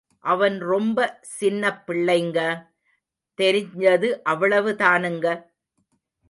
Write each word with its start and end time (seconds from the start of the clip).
அவன் 0.23 0.59
ரொம்ப 0.63 0.99
சின்னப் 1.31 1.83
பிள்ளைங்க, 1.87 2.39
தெரிஞ்சது 3.39 4.09
அவ்வளவுதானுங்க. 4.29 5.27